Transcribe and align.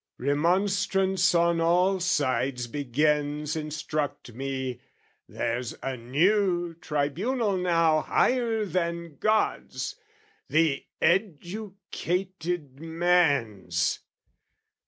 Remonstrance 0.17 1.35
on 1.35 1.61
all 1.61 1.99
sides 1.99 2.65
begins 2.65 3.55
Instruct 3.55 4.33
me, 4.33 4.79
there's 5.29 5.75
a 5.83 5.95
new 5.95 6.73
tribunal 6.73 7.55
now 7.55 8.01
Higher 8.01 8.65
than 8.65 9.17
God's, 9.17 9.95
the 10.49 10.83
educated 11.03 12.79
man's! 12.79 13.99